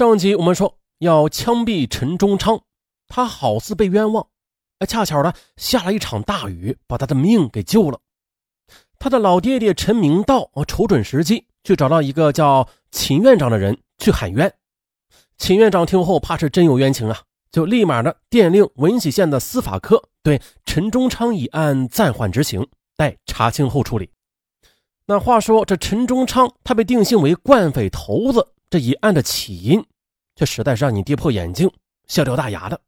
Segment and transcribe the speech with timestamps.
[0.00, 2.62] 上集我们说要枪毙陈忠昌，
[3.06, 4.28] 他好似被冤枉，
[4.78, 8.00] 哎，恰巧的下了一场大雨，把他的命给救了。
[8.98, 14.50] 他的老爹爹陈明道啊，瞅准时机去找到一个叫秦院长的人去喊冤。
[15.36, 17.20] 秦院长听后，怕是真有冤情啊，
[17.52, 24.08] 就立马的电令文喜县的司法科对陈忠昌一案暂缓执行，待查清后处理。
[25.04, 28.54] 那话说，这陈忠昌他被定性为惯匪头子。
[28.70, 29.84] 这一案的起因，
[30.40, 31.70] 却实在是让你跌破眼镜、
[32.08, 32.80] 笑掉大牙的。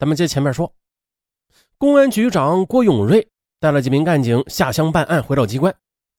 [0.00, 0.74] 咱们接前面说，
[1.78, 3.28] 公安局长郭永瑞
[3.60, 5.72] 带了几名干警下乡办案，回到机关，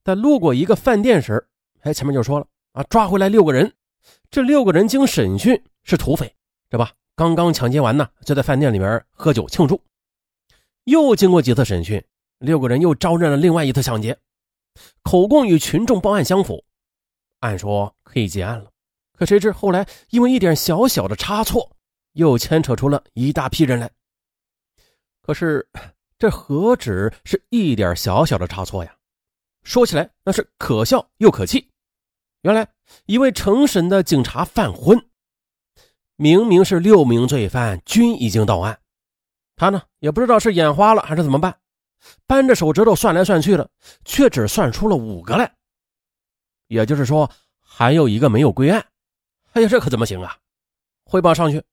[0.05, 1.45] 在路过一个饭店时，
[1.81, 3.73] 哎，前面就说了啊，抓回来六个人。
[4.31, 6.33] 这六个人经审讯是土匪，
[6.69, 6.93] 这吧？
[7.13, 9.81] 刚刚抢劫完呢，就在饭店里面喝酒庆祝。
[10.85, 12.01] 又经过几次审讯，
[12.39, 14.17] 六个人又招认了另外一次抢劫，
[15.01, 16.63] 口供与群众报案相符，
[17.41, 18.71] 按说可以结案了。
[19.17, 21.69] 可谁知后来因为一点小小的差错，
[22.13, 23.89] 又牵扯出了一大批人来。
[25.21, 25.67] 可是
[26.17, 28.95] 这何止是一点小小的差错呀？
[29.63, 31.69] 说起来那是可笑又可气。
[32.41, 32.67] 原来
[33.05, 35.01] 一位成审的警察犯昏，
[36.17, 38.77] 明明是六名罪犯均已经到案，
[39.55, 41.57] 他呢也不知道是眼花了还是怎么办，
[42.27, 43.69] 扳着手指头算来算去的，
[44.03, 45.55] 却只算出了五个来。
[46.67, 48.85] 也就是说，还有一个没有归案。
[49.53, 50.35] 哎呀，这可怎么行啊！
[51.05, 51.63] 汇报上去，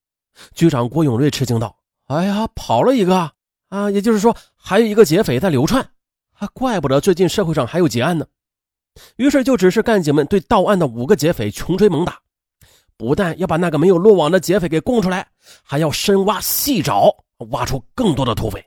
[0.54, 1.74] 局长郭永瑞吃惊道
[2.08, 3.32] ：“哎呀，跑了一个
[3.68, 3.90] 啊！
[3.90, 5.82] 也就是说，还有一个劫匪在流窜
[6.34, 6.46] 啊！
[6.52, 8.26] 怪不得最近社会上还有劫案呢。”
[9.16, 12.20] 于是就指示干警们对到案的五个劫匪穷追猛打，
[12.98, 15.26] 不但要把那个没有落网的劫匪给供出来，
[15.62, 18.62] 还要深挖细找，挖出更多的土匪。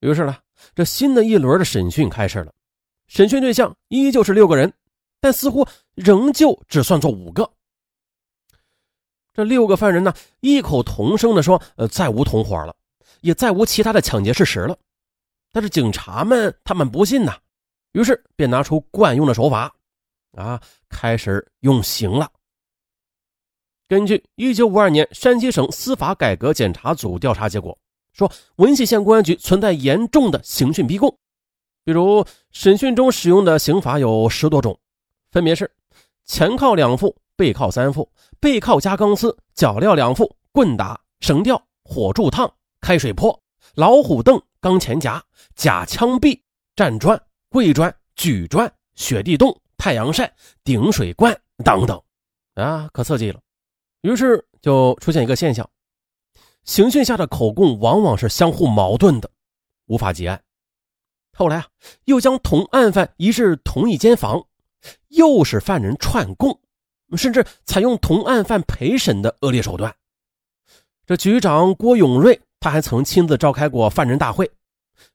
[0.00, 0.36] 于是呢，
[0.74, 2.52] 这新的一轮的审讯开始了，
[3.06, 4.72] 审讯对象依旧是六个人，
[5.20, 7.48] 但似乎仍旧只算作五个。
[9.38, 12.74] 这六个犯人呢，异口同声的说：“呃，再无同伙了，
[13.20, 14.76] 也再无其他的抢劫事实了。”
[15.54, 17.38] 但是警察们他们不信呐，
[17.92, 19.72] 于是便拿出惯用的手法，
[20.32, 22.28] 啊，开始用刑了。
[23.86, 27.78] 根据一九五二年山西省司法改革检查组调查结果
[28.12, 31.16] 说，文喜县公安局存在严重的刑讯逼供，
[31.84, 34.76] 比如审讯中使用的刑法有十多种，
[35.30, 35.70] 分别是
[36.24, 37.14] 前靠两副。
[37.38, 38.10] 背靠三副，
[38.40, 43.40] 背靠加钢丝，脚镣两副，棍打、绳吊、火柱烫、开水泼、
[43.76, 45.22] 老虎凳、钢钳夹、
[45.54, 46.40] 假枪毙、
[46.74, 47.16] 站砖、
[47.48, 50.34] 跪砖、举砖、雪地洞、太阳晒、
[50.64, 51.32] 顶水罐
[51.64, 52.02] 等等，
[52.54, 53.40] 啊，可刺激了。
[54.00, 55.70] 于是就出现一个现象：
[56.64, 59.30] 刑讯下的口供往往是相互矛盾的，
[59.86, 60.42] 无法结案。
[61.36, 61.68] 后来啊，
[62.06, 64.44] 又将同案犯移至同一间房，
[65.06, 66.60] 又是犯人串供。
[67.16, 69.94] 甚至采用同案犯陪审的恶劣手段。
[71.06, 74.50] 这局长郭永瑞，他还曾亲自召开过犯人大会，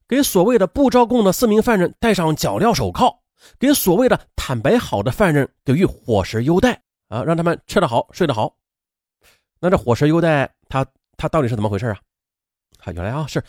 [0.08, 3.20] 给所谓的不招供的四名犯人戴上脚镣手铐，
[3.59, 8.56] 给所谓的坦白好的犯人给予伙食优待啊，让他们吃得好，睡得好。
[9.60, 10.84] 那这伙食优待，他
[11.16, 12.00] 他到底是怎么回事啊？
[12.80, 13.44] 啊，原来啊是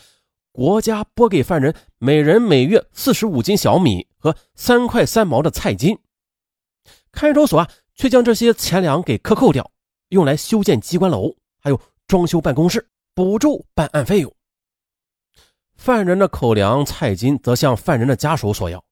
[0.51, 5.97] 国家拨给犯人每人每月四十五斤小米和三块三毛的菜金，
[7.11, 7.67] 看守所啊。
[7.95, 9.69] 却将这些钱粮给克扣掉，
[10.09, 14.33] 用来修建机关楼，还有装修办公室，补助办案费用。
[15.75, 18.83] 犯人的口粮、菜金则向犯人的家属索要。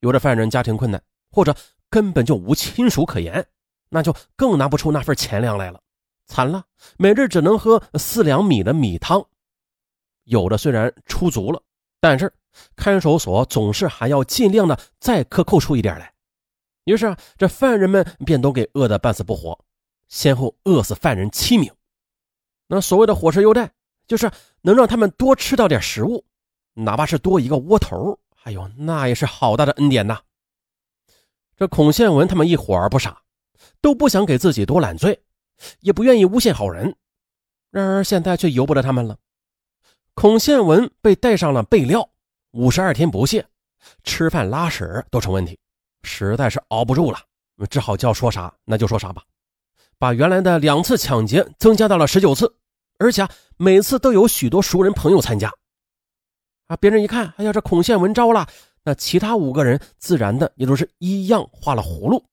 [0.00, 1.54] 有的犯人家庭困难，或者
[1.88, 3.44] 根本就无亲属可言，
[3.88, 5.80] 那就更拿不出那份钱粮来了，
[6.26, 6.64] 惨了，
[6.98, 9.24] 每日只能喝四两米的米汤。
[10.24, 11.62] 有的虽然出足了，
[12.00, 12.32] 但是
[12.74, 16.12] 看守所总是还要尽量的再克扣出一点来。
[16.86, 19.58] 于是啊，这犯人们便都给饿得半死不活，
[20.06, 21.72] 先后饿死犯人七名。
[22.68, 23.72] 那所谓的伙食优待，
[24.06, 24.30] 就是
[24.62, 26.24] 能让他们多吃到点食物，
[26.74, 30.20] 哪怕是多一个窝头，哎呦，那也是好大的恩典呐。
[31.56, 33.20] 这孔宪文他们一伙儿不傻，
[33.80, 35.20] 都不想给自己多揽罪，
[35.80, 36.94] 也不愿意诬陷好人。
[37.72, 39.18] 然而现在却由不得他们了。
[40.14, 42.08] 孔宪文被带上了备料，
[42.52, 43.44] 五十二天不泄，
[44.04, 45.58] 吃饭拉屎都成问题。
[46.06, 47.18] 实在是熬不住了，
[47.68, 49.22] 只好叫说啥那就说啥吧，
[49.98, 52.56] 把原来的两次抢劫增加到了十九次，
[52.98, 55.52] 而且每次都有许多熟人朋友参加。
[56.68, 58.46] 啊，别人一看，哎呀，这孔宪文招了，
[58.84, 62.24] 那其他五个人自然的也都是一样画了葫芦。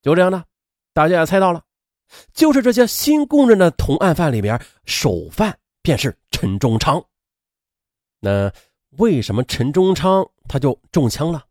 [0.00, 0.44] 就这样呢，
[0.92, 1.62] 大家也猜到了，
[2.32, 7.04] 就是这些新供认的同案犯里边，首犯便是陈忠昌。
[8.20, 8.52] 那
[8.98, 11.44] 为什么陈忠昌他就中枪了？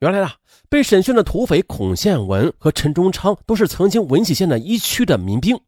[0.00, 0.36] 原来啊，
[0.68, 5.58] 被审讯的土匪孔宪文和陈忠昌都是曾经文喜县的一区的民兵，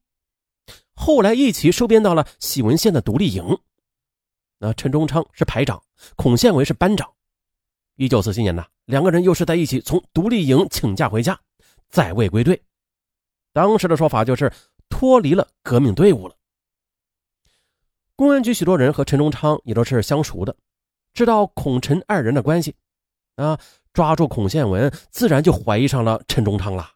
[0.92, 3.58] 后来一起收编到了喜文县的独立营。
[4.58, 5.82] 那陈忠昌是排长，
[6.14, 7.10] 孔宪文是班长。
[7.96, 11.40] 一九四七年呢，两个人又是在一起从独立营请假回家，
[11.88, 12.62] 在未归队。
[13.54, 14.52] 当时的说法就是
[14.90, 16.36] 脱离了革命队伍了。
[18.14, 20.54] 公安局许多人和陈忠昌也都是相熟的，
[21.14, 22.74] 知道孔陈二人的关系，
[23.38, 23.58] 啊。
[23.94, 26.88] 抓住孔宪文，自然就怀疑上了陈忠昌了。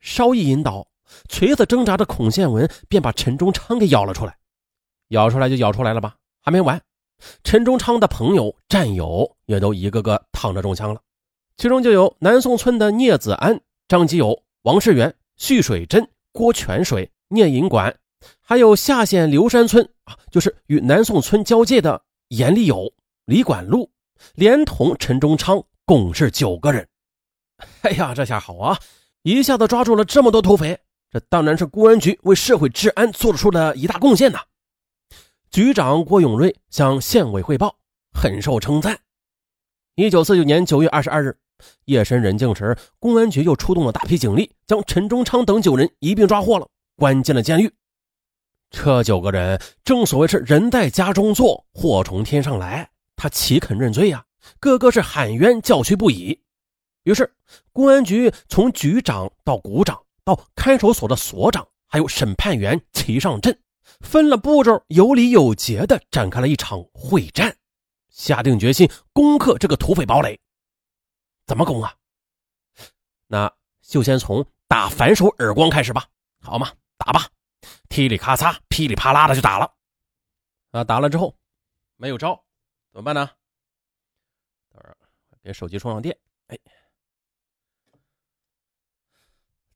[0.00, 0.86] 稍一引导，
[1.30, 4.36] 锤子挣扎的孔宪文便把陈忠昌给咬了出来。
[5.08, 6.78] 咬出来就咬出来了吧，还没完。
[7.42, 11.00] 陈忠昌的朋友、战友也都一个个躺着中枪了，
[11.56, 13.58] 其中就有南宋村的聂子安、
[13.88, 17.94] 张基友、王世元、徐水珍、郭泉水、聂银管，
[18.40, 22.92] 还有下县刘山村啊，就是与南宋村交界的严立友、
[23.24, 23.90] 李管路，
[24.34, 25.62] 连同陈忠昌。
[25.86, 26.86] 共是九个人，
[27.80, 28.78] 哎呀，这下好啊！
[29.22, 30.78] 一下子抓住了这么多土匪，
[31.10, 34.38] 这当然是公安局为社会治安做出的一大贡献呐。
[35.50, 37.74] 局长郭永瑞向县委汇报，
[38.12, 39.00] 很受称赞。
[39.96, 41.36] 一九四九年九月二十二日
[41.86, 47.74] 夜深人静时，公安局又出动了大批警力，将陈忠昌等九人一并抓获了，关进了监狱。
[48.70, 52.88] 这九个人正所谓是人在家中坐，祸从天上来，
[53.20, 54.24] 他岂肯认罪呀？
[54.58, 56.40] 个个是喊冤叫屈不已，
[57.02, 57.30] 于是
[57.72, 63.56] 公安局从局长到股长到看守所的所长，还有审判员齐上阵，
[64.00, 67.54] 分了步骤，有理有节的展开了一场会战，
[68.08, 70.40] 下定决心攻克这个土匪堡垒。
[71.46, 71.94] 怎么攻啊？
[73.26, 73.52] 那
[73.82, 76.06] 就先从打反手耳光开始吧，
[76.40, 77.28] 好嘛，打吧，
[77.90, 79.70] 噼里咔嚓，噼里啪啦的就打了。
[80.70, 81.36] 啊，打了之后
[81.96, 82.42] 没有招，
[82.92, 83.30] 怎么办呢？
[85.42, 86.14] 给手机充上电，
[86.48, 86.58] 哎，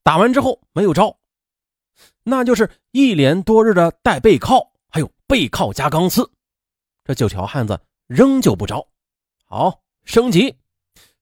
[0.03, 1.17] 打完之后没有招，
[2.21, 6.29] 那就是一连多日的带背靠，还有背靠加钢刺，
[7.03, 8.87] 这九条汉子仍旧不着。
[9.45, 10.55] 好，升级，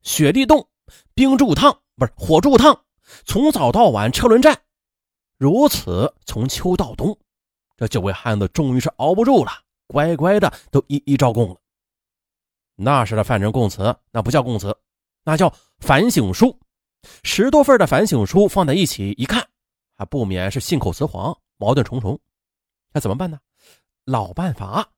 [0.01, 0.67] 雪地冻，
[1.13, 2.83] 冰柱烫，不是火柱烫，
[3.25, 4.61] 从早到晚车轮战，
[5.37, 7.17] 如此从秋到冬，
[7.77, 9.51] 这九位汉子终于是熬不住了，
[9.87, 11.61] 乖乖的都一一招供了。
[12.75, 14.75] 那时的犯人供词，那不叫供词，
[15.23, 16.59] 那叫反省书。
[17.23, 19.47] 十多份的反省书放在一起一看，
[19.97, 22.19] 还不免是信口雌黄，矛盾重重。
[22.93, 23.39] 那怎么办呢？
[24.05, 24.89] 老办法，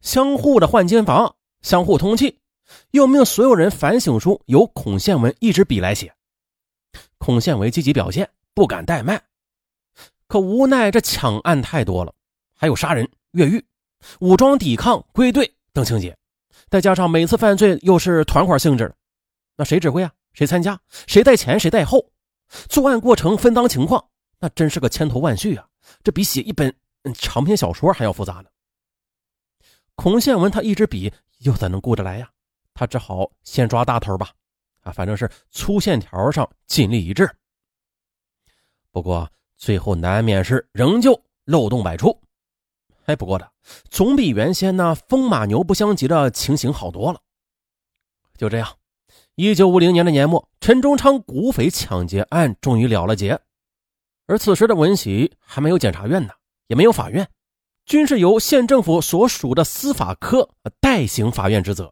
[0.00, 2.40] 相互的换间房，相互通气，
[2.92, 6.14] 又命所有人反省书由孔宪文一支笔来写。
[7.18, 9.22] 孔宪文积极表现，不敢怠慢。
[10.28, 12.14] 可无奈这抢案太多了，
[12.54, 13.64] 还有杀人、越狱、
[14.20, 16.16] 武装抵抗、归队等情节。
[16.70, 18.94] 再加上每次犯罪又是团伙性质，
[19.56, 20.12] 那谁指挥啊？
[20.32, 20.78] 谁参加？
[21.06, 21.58] 谁带前？
[21.58, 22.12] 谁带后？
[22.68, 25.66] 作案过程分赃情况，那真是个千头万绪啊！
[26.02, 26.74] 这比写一本
[27.14, 28.44] 长篇小说还要复杂呢。
[29.94, 32.30] 孔宪文他一支笔又怎能顾得来呀？
[32.74, 34.30] 他只好先抓大头吧，
[34.82, 37.28] 啊，反正是粗线条上尽力一致。
[38.92, 42.16] 不过最后难免是仍旧漏洞百出。
[43.08, 43.50] 哎，不过的
[43.88, 47.22] 总比原先那风马牛不相及的情形好多了。
[48.36, 48.76] 就这样，
[49.34, 53.40] 一九五零年的年末，陈忠昌股匪抢劫案终于了了结。
[54.26, 56.34] 而此时的文喜还没有检察院呢，
[56.66, 57.26] 也没有法院，
[57.86, 61.90] 均是由县政府所属的司法科代行法院职责。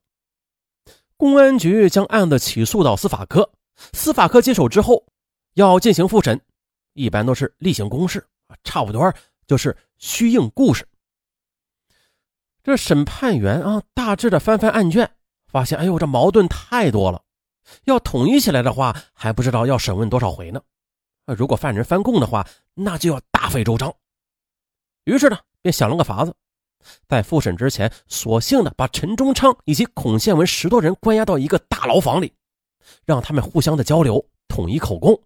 [1.16, 3.50] 公安局将案子起诉到司法科，
[3.94, 5.06] 司法科接手之后，
[5.54, 6.38] 要进行复审，
[6.92, 8.22] 一般都是例行公事
[8.62, 9.10] 差不多
[9.46, 10.86] 就是虚应故事。
[12.66, 15.08] 这审判员啊，大致的翻翻案卷，
[15.46, 17.22] 发现，哎呦，这矛盾太多了，
[17.84, 20.60] 要统一起来的话，还不知道要审问多少回呢。
[21.26, 22.44] 如果犯人翻供的话，
[22.74, 23.94] 那就要大费周章。
[25.04, 26.34] 于是呢，便想了个法子，
[27.06, 32.32] 在复审之前，索性的把陈忠昌以及孔宪文十多人关押到一个大牢房里，
[33.04, 35.16] 让他们互相的交流，统一口供。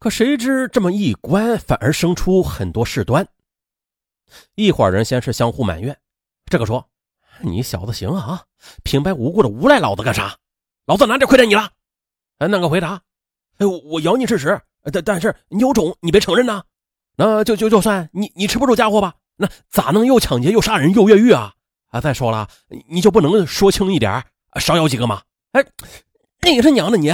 [0.00, 3.24] 可谁知这么一关，反而生出很多事端。
[4.54, 5.96] 一伙人先是相互埋怨，
[6.46, 6.88] 这个说
[7.42, 8.44] ：“你小子行啊，
[8.82, 10.36] 平白无故的诬赖老子干啥？
[10.86, 11.70] 老子哪点亏待你了？”
[12.38, 13.00] 哎那个回答
[13.58, 14.60] ：“哎，我我咬你吃屎，
[14.92, 16.62] 但但是你有种，你别承认呐。
[17.16, 21.52] 那就就就算你你吃不住家伙吧，那咋能又抢劫又杀人又越狱啊？
[21.88, 22.48] 啊，再说了，
[22.88, 24.24] 你就不能说轻一点，
[24.58, 25.22] 少咬几个吗？
[25.52, 25.64] 哎，
[26.42, 27.12] 你是娘的你，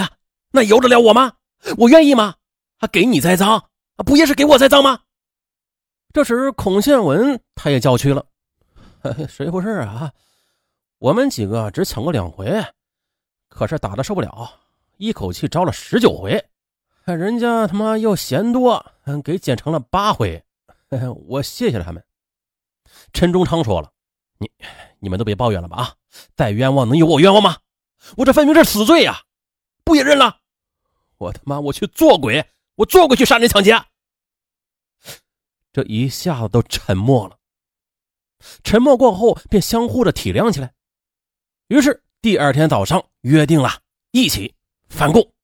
[0.53, 1.33] 那由得了我吗？
[1.79, 2.35] 我愿意吗？
[2.79, 3.65] 还给你栽赃，
[4.05, 5.01] 不也是给我栽赃吗？”
[6.17, 8.25] 这时，孔宪文他也叫屈了
[9.29, 10.11] ：“谁不是啊？
[10.97, 12.65] 我们几个只抢过两回，
[13.51, 14.51] 可是打的受不了，
[14.97, 16.43] 一口气招了十九回，
[17.05, 18.83] 人家他妈又嫌多，
[19.23, 20.43] 给减成了八回。
[21.27, 22.03] 我谢谢了他们。
[23.13, 23.93] 陈忠昌说了
[24.41, 24.51] ：“你
[25.01, 25.95] 你们都别抱怨了吧啊！
[26.35, 27.59] 再冤枉能有我冤枉吗？
[28.17, 29.19] 我这分明是死罪呀，
[29.85, 30.39] 不也认了？
[31.19, 32.47] 我他妈我去做鬼，
[32.77, 33.79] 我做鬼去杀人抢劫。”
[35.77, 37.37] 这一下子都沉默了。
[38.65, 40.73] 沉默过后，便相互的体谅起来。
[41.69, 44.55] 于是第二天早上约定了一起
[44.89, 45.35] 反共。